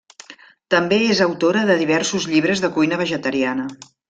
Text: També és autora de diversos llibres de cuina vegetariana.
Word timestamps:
També 0.75 0.97
és 1.15 1.21
autora 1.25 1.67
de 1.71 1.75
diversos 1.83 2.27
llibres 2.33 2.65
de 2.65 2.73
cuina 2.79 3.01
vegetariana. 3.05 3.71